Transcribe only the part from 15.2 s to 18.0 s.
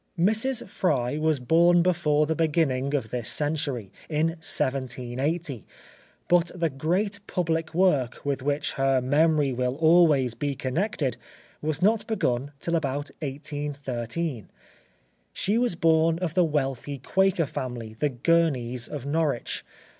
She was born of the wealthy Quaker family,